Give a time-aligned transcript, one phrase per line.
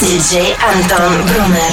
[0.00, 1.72] Диджей Антон Брунер.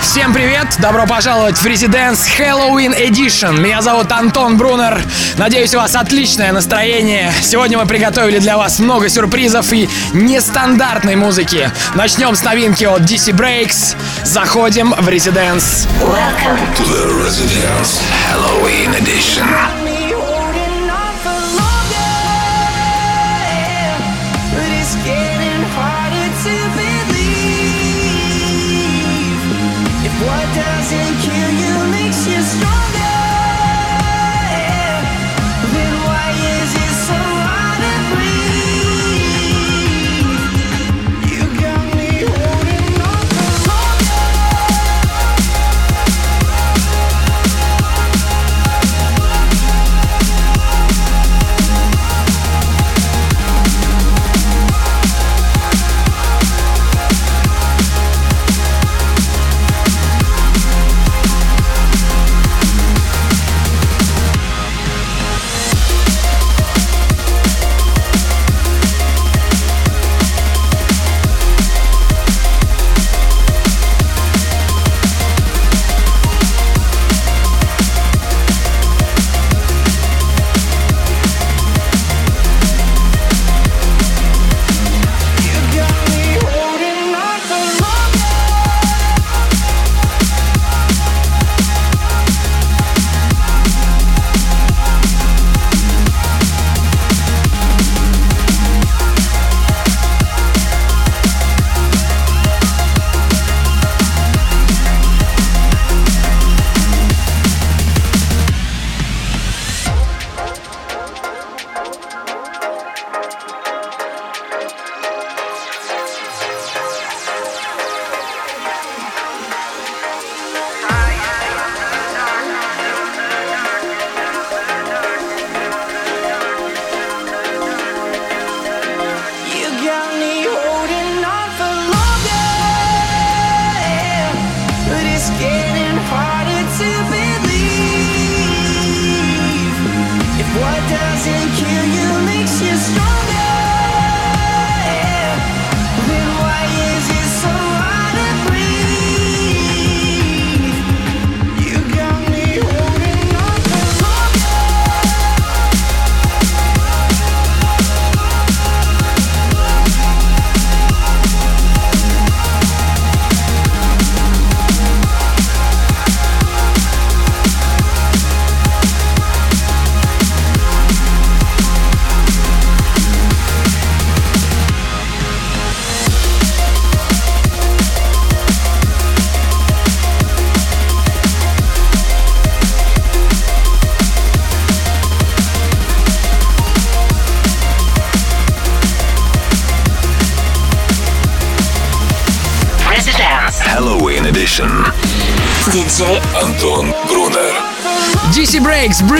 [0.00, 0.68] Всем привет!
[0.78, 3.60] Добро пожаловать в Residence Halloween Edition.
[3.60, 4.98] Меня зовут Антон Брунер.
[5.36, 7.30] Надеюсь, у вас отличное настроение.
[7.42, 11.70] Сегодня мы приготовили для вас много сюрпризов и нестандартной музыки.
[11.94, 13.96] Начнем с новинки от DC Breaks.
[14.24, 15.86] Заходим в Residence.
[16.00, 18.00] Welcome to the Residence
[18.32, 19.85] Halloween Edition.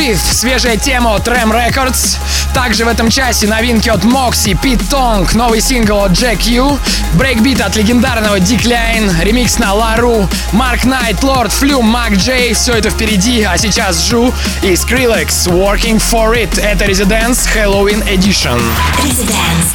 [0.07, 2.19] Breathe, свежая тема от Ram Records.
[2.55, 6.79] Также в этом часе новинки от Moxie, Pete Tong, новый сингл от Jack U,
[7.15, 13.43] брейкбит от легендарного Deekline, ремикс на Лару, Mark Knight, Lorde, Flume, MAKJ, все это впереди,
[13.43, 16.61] а сейчас ZHU и Skrillex, Working For It.
[16.61, 18.61] Это Residence Halloween Edition.
[19.03, 19.67] Residence.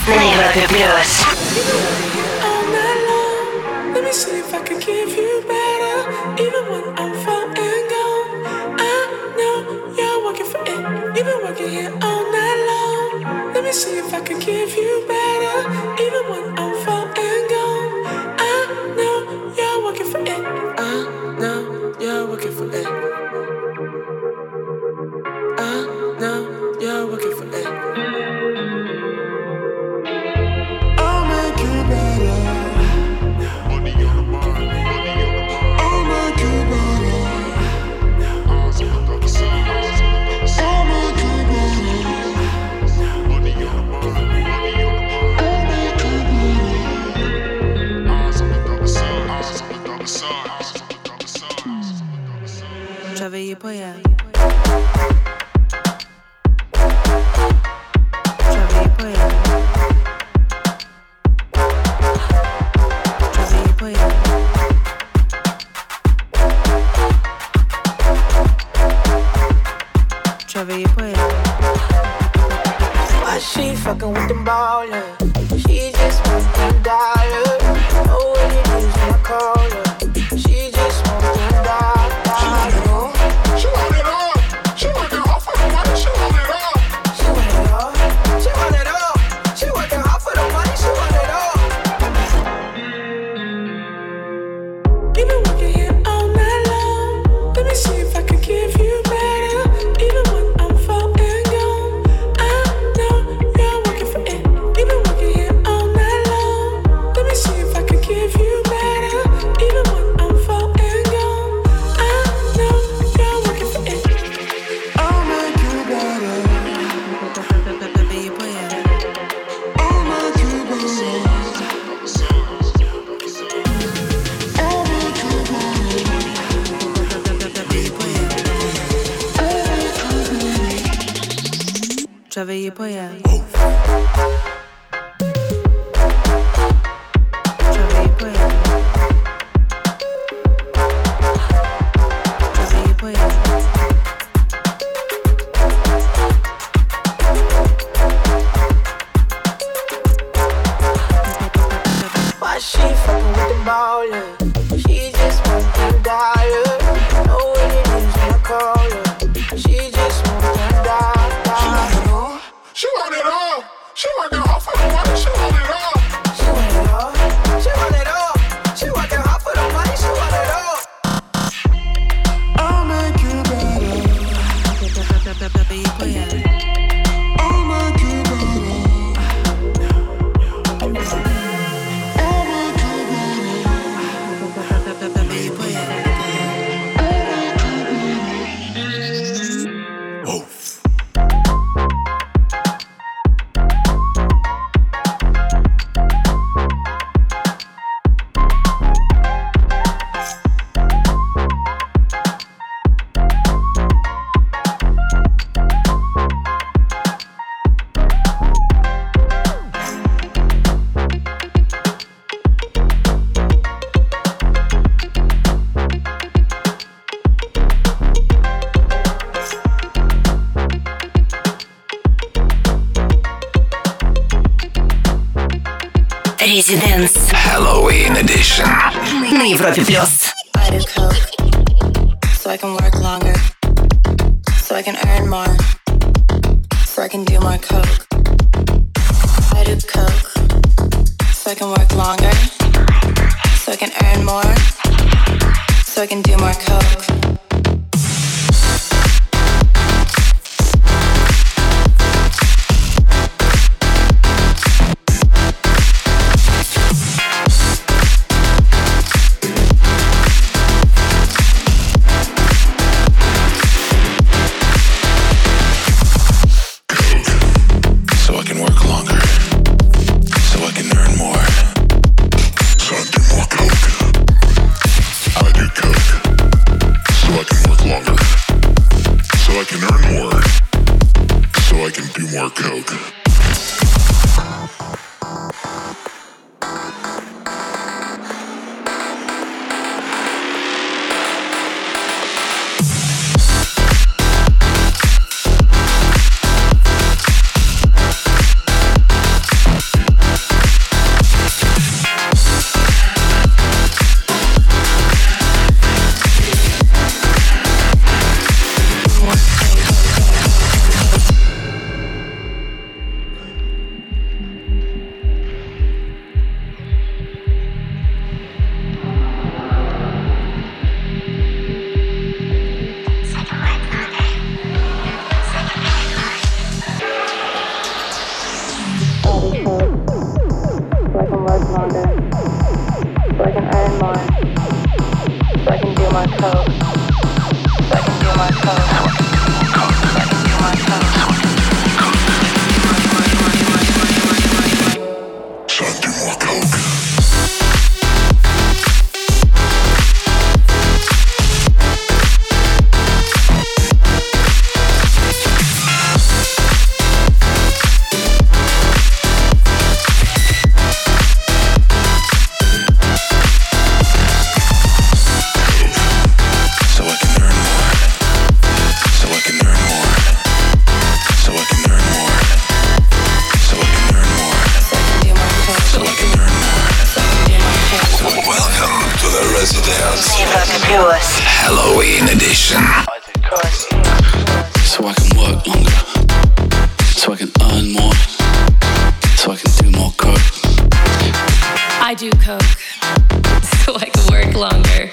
[392.12, 392.62] I do coke.
[393.86, 395.10] So I can work longer.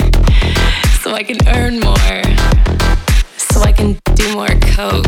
[1.00, 2.22] So I can earn more.
[3.36, 5.06] So I can do more coke.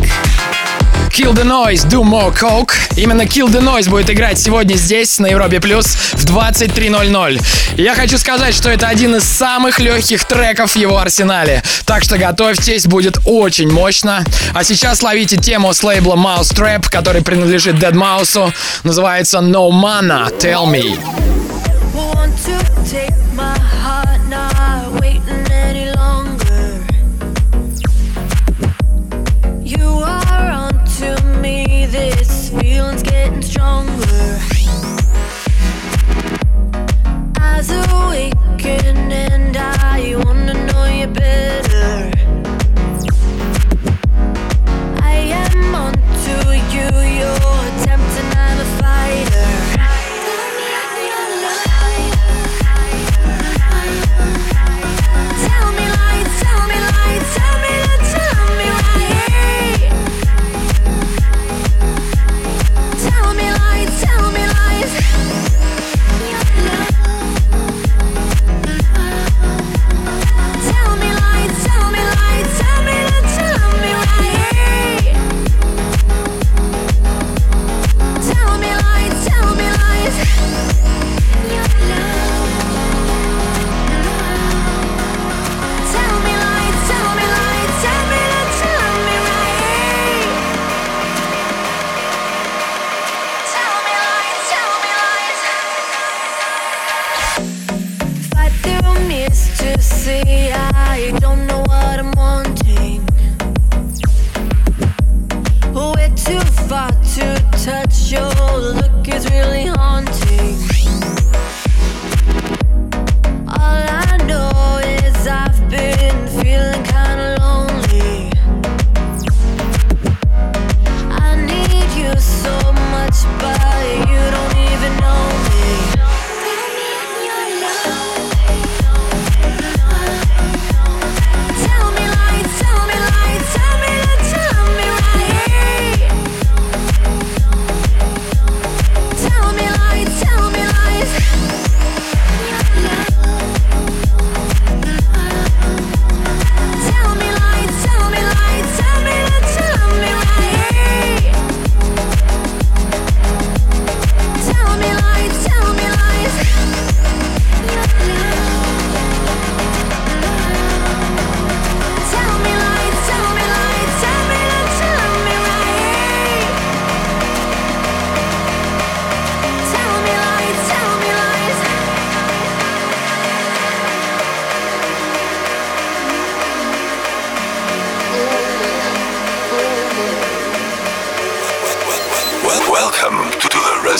[1.11, 2.75] Kill the Noise, Do More Coke.
[2.97, 7.43] Именно Kill the Noise будет играть сегодня здесь, на Европе Плюс, в 23.00.
[7.77, 11.65] Я хочу сказать, что это один из самых легких треков в его арсенале.
[11.87, 14.25] Так что готовьтесь, будет очень мощно.
[14.55, 18.53] А сейчас ловите тему с лейбла Mouse Trap, который принадлежит Dead Mouse.
[18.85, 20.97] Называется No Mana, Tell Me.
[22.01, 26.85] Want to take my heart, not waiting any longer.
[29.63, 34.39] You are onto me, this feeling's getting stronger.
[39.13, 42.11] And I wanna know you better.
[45.03, 46.37] I am onto
[46.75, 46.89] you,
[47.19, 47.41] you're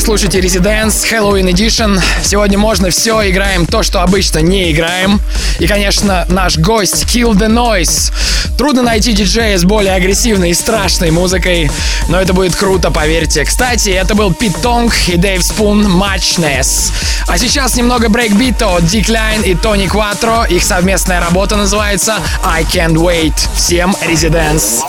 [0.00, 2.00] Вы слушаете Residence Halloween Edition.
[2.24, 5.20] Сегодня можно все, играем то, что обычно не играем.
[5.58, 8.10] И, конечно, наш гость Kill the Noise.
[8.56, 11.70] Трудно найти диджея с более агрессивной и страшной музыкой,
[12.08, 13.44] но это будет круто, поверьте.
[13.44, 16.90] Кстати, это был Пит Тонг и Дэйв Спун Matchness.
[17.26, 20.46] А сейчас немного брейкбита от Decline и Тони Кватро.
[20.48, 23.34] Их совместная работа называется I Can't Wait.
[23.54, 24.80] Всем Residence.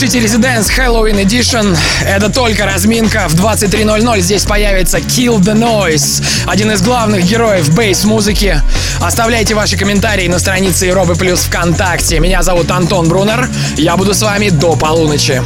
[0.00, 1.76] Слушаете Residence Halloween Edition.
[2.06, 3.28] Это только разминка.
[3.28, 8.62] В 23.00 здесь появится Kill the Noise, один из главных героев бейс-музыки.
[9.02, 12.18] Оставляйте ваши комментарии на странице Европы Плюс ВКонтакте.
[12.18, 13.50] Меня зовут Антон Брунер.
[13.76, 15.42] Я буду с вами до полуночи.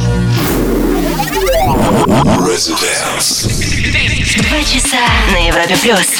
[4.37, 6.14] Два часа на Европе Плюс.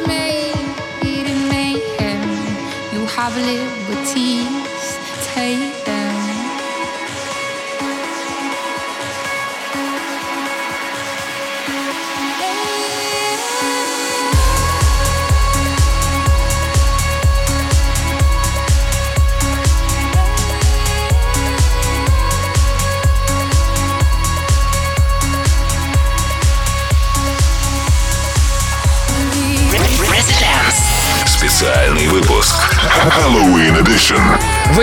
[0.00, 2.22] made in mayhem.
[2.92, 4.65] You have liberty.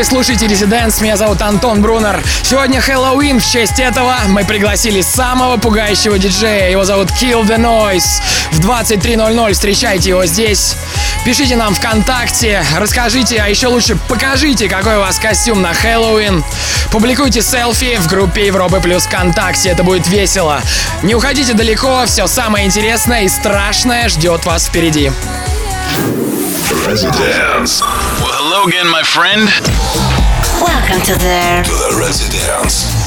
[0.03, 2.21] Вы слушаете Residents, меня зовут Антон Брунер.
[2.43, 6.69] Сегодня Хэллоуин, в честь этого мы пригласили самого пугающего диджея.
[6.69, 8.21] Его зовут Kill the Noise.
[8.51, 10.75] В 23.00 встречайте его здесь.
[11.23, 16.43] Пишите нам ВКонтакте, расскажите, а еще лучше покажите, какой у вас костюм на Хэллоуин.
[16.91, 20.59] Публикуйте селфи в группе Европы Плюс ВКонтакте, это будет весело.
[21.01, 25.13] Не уходите далеко, все самое интересное и страшное ждет вас впереди.
[26.85, 27.81] Residence.
[28.63, 29.49] Well, again, my friend.
[30.61, 33.02] Welcome to the, to the Residence.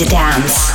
[0.00, 0.69] to dance.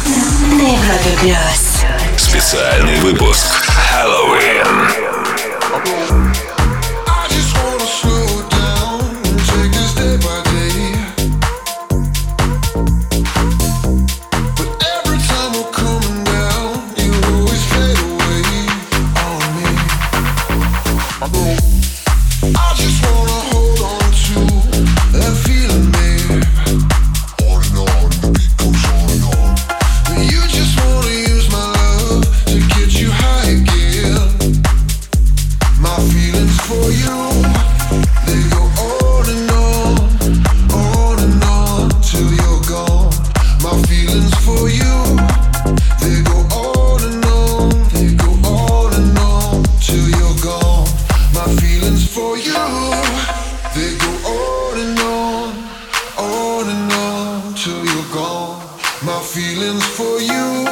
[58.25, 58.61] Till.
[59.03, 60.65] My feelings for you,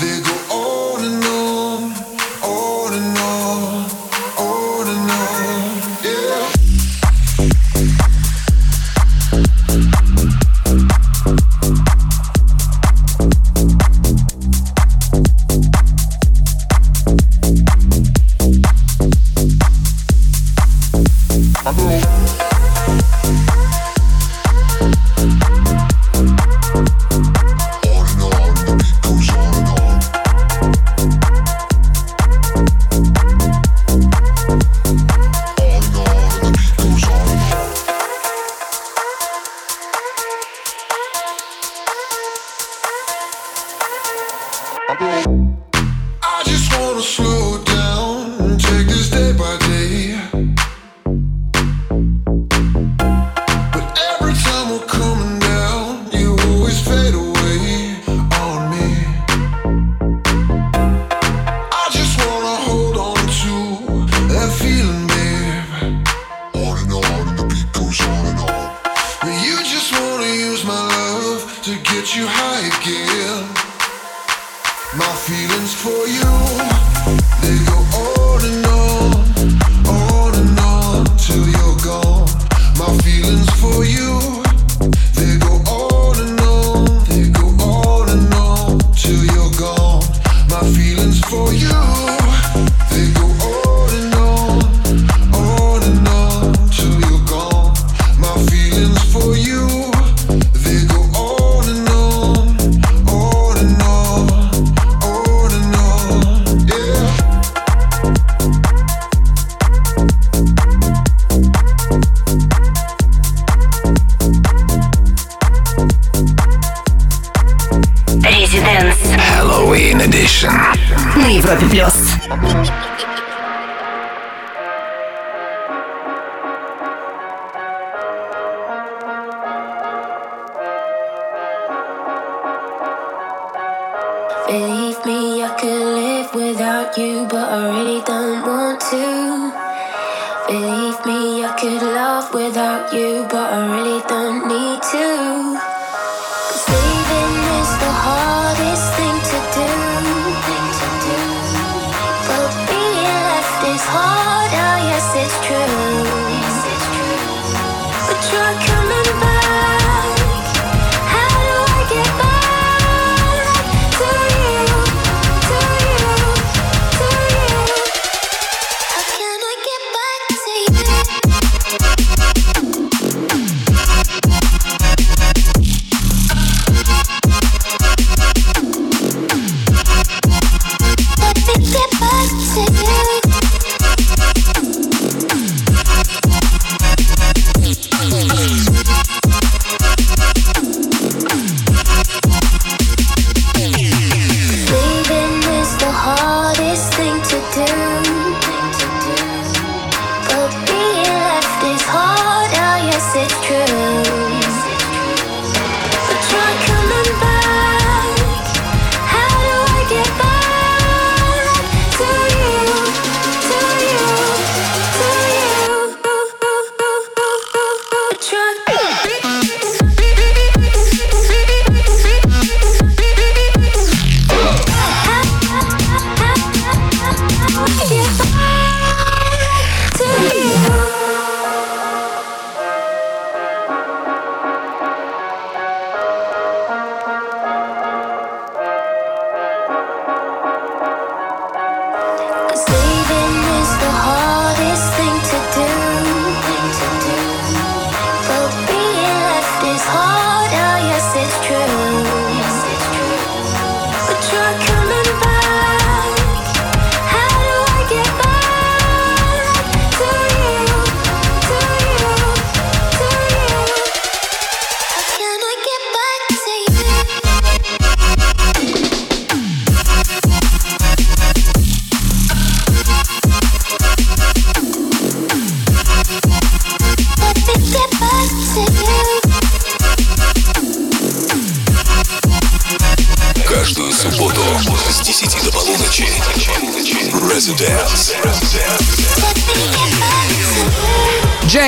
[0.00, 0.35] they go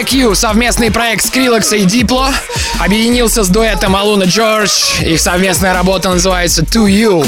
[0.05, 2.33] Q, совместный проект Skrillex и Diplo,
[2.81, 4.73] объединился с дуэтом Алуна Джордж.
[5.03, 7.25] Их совместная работа называется To You.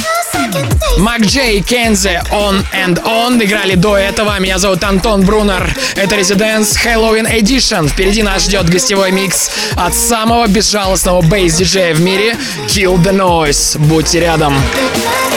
[0.98, 4.38] Мак Джей и Кензе On and On играли до этого.
[4.40, 5.72] Меня зовут Антон Брунер.
[5.94, 7.88] Это Residence Halloween Edition.
[7.88, 12.36] Впереди нас ждет гостевой микс от самого безжалостного бейс-диджея в мире
[12.66, 13.78] Kill the Noise.
[13.78, 14.54] Будьте рядом.
[14.54, 15.29] Welcome.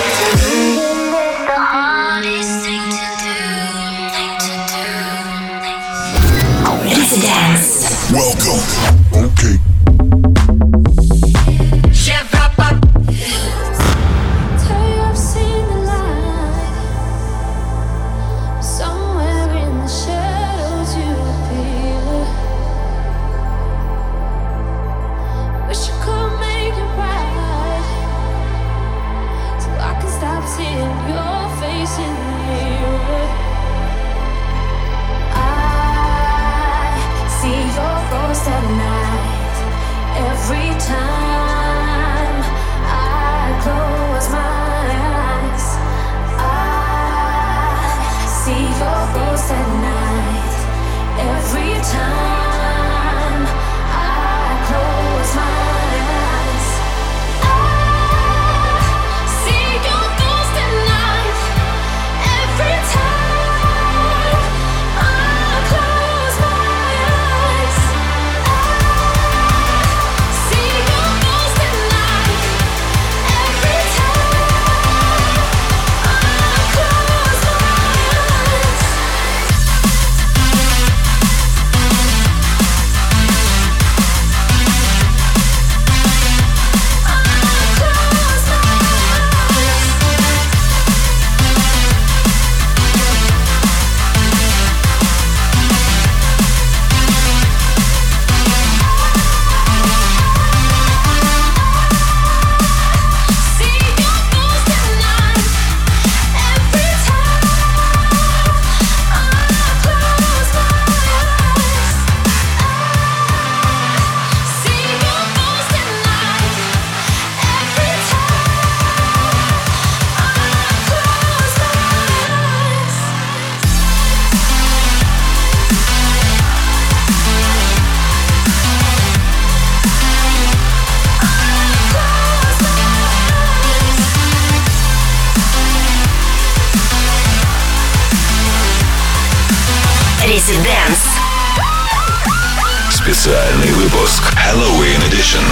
[143.04, 145.44] Специальный выпуск Halloween Edition.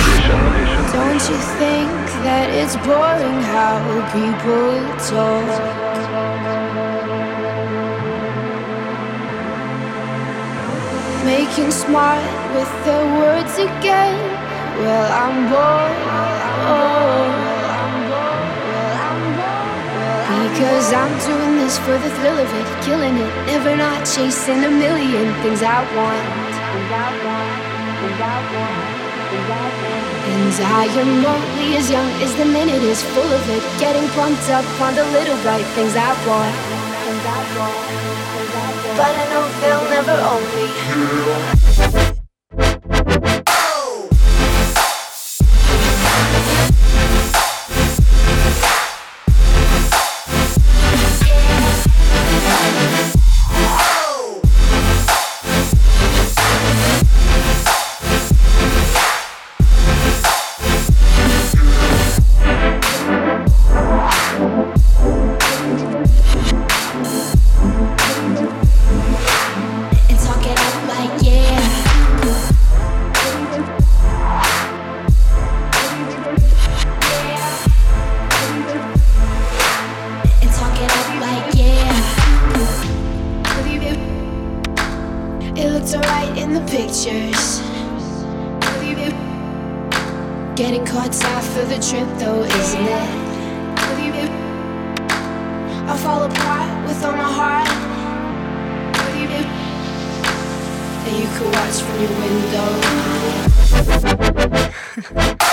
[0.93, 1.91] Don't you think
[2.23, 3.75] that it's boring how
[4.13, 5.43] people talk?
[11.25, 12.23] Making smart
[12.55, 14.15] with the words again.
[14.79, 15.97] Well, I'm bored.
[20.53, 24.71] Because I'm doing this for the thrill of it, killing it, never not chasing a
[24.71, 26.50] million things I want.
[26.71, 26.79] And
[30.63, 33.61] I am only as young as the minute is full of it.
[33.77, 36.55] Getting pumped up on the little bright things I want.
[38.95, 40.43] But I know they'll never own
[42.05, 42.10] me.
[90.55, 93.31] Getting caught half of the trip though, isn't it?
[95.87, 97.67] I fall apart with all my heart.
[101.07, 102.13] And you could watch from your
[105.37, 105.47] window.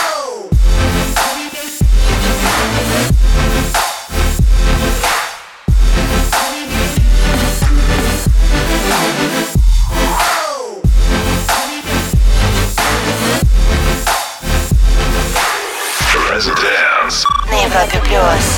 [17.70, 18.57] Cadê o pior?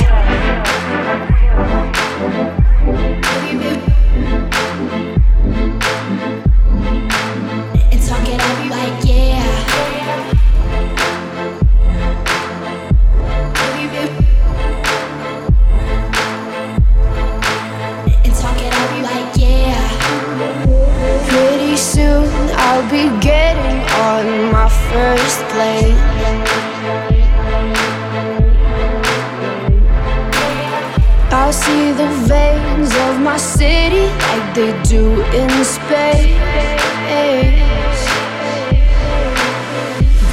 [34.90, 36.34] Do in space.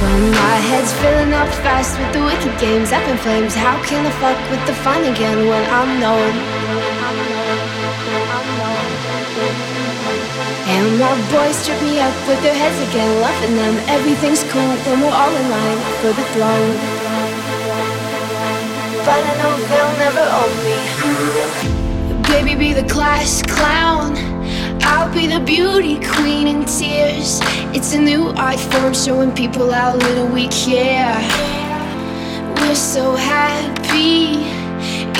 [0.00, 3.54] But my head's filling up fast with the wicked games up in flames.
[3.54, 6.32] How can I fuck with the fun again when I'm known?
[10.74, 13.74] And my boys trip me up with their heads again, loving them.
[13.86, 16.74] Everything's cool when we're all in line for the throne.
[19.06, 20.78] But I know they'll never own me.
[22.34, 24.37] Baby, be the class clown.
[24.90, 27.40] I'll be the beauty queen in tears.
[27.76, 31.14] It's a new art form showing people how little we care.
[32.56, 34.48] We're so happy,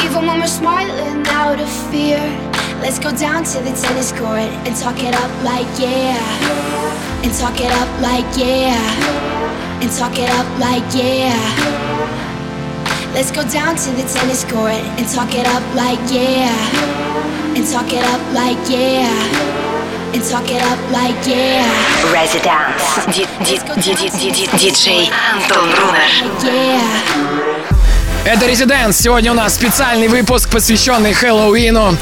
[0.02, 2.18] even when we're smiling out of fear.
[2.80, 6.16] Let's go down to the tennis court and talk it up like yeah.
[7.22, 8.80] And talk it up like yeah.
[9.82, 11.36] And talk it up like yeah.
[13.12, 16.56] Let's go down to the tennis court and talk it up like yeah.
[17.54, 19.47] And talk it up like yeah.
[20.14, 21.64] And talk it up like yeah.
[22.12, 22.82] Residence.
[23.14, 26.08] Ди- ди- ди- ди- ди- ди- Диджей Антон Брунер.
[26.42, 26.80] Yeah.
[28.24, 28.96] Это Резиденс.
[28.98, 31.96] Сегодня у нас специальный выпуск, посвященный Хэллоуину.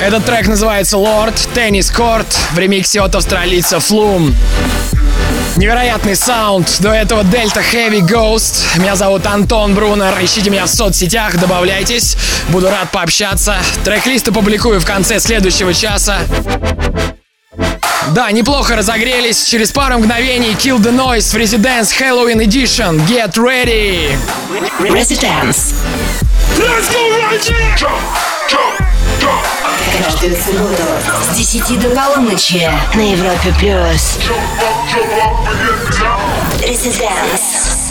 [0.00, 4.34] Этот трек называется Lord Tennis Court в ремиксе от австралийца Flume.
[5.56, 6.76] Невероятный саунд.
[6.80, 8.78] До этого Delta Heavy Ghost.
[8.78, 10.14] Меня зовут Антон Брунер.
[10.20, 12.16] Ищите меня в соцсетях, добавляйтесь.
[12.48, 13.56] Буду рад пообщаться.
[13.84, 16.18] Трек-лист опубликую в конце следующего часа.
[18.10, 19.44] Да, неплохо разогрелись.
[19.44, 23.00] Через пару мгновений Kill the Noise в Residence Halloween Edition.
[23.06, 24.16] Get ready!
[24.80, 25.74] Residence.
[26.58, 27.76] Let's go right there!
[27.76, 28.02] Jump,
[28.48, 28.78] jump,
[29.20, 29.42] jump,
[30.04, 30.82] Каждую субботу
[31.32, 34.18] с 10 до полуночи на Европе плюс.
[36.60, 37.81] Residence.